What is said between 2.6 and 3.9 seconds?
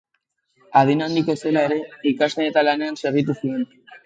lanean segitu zuen.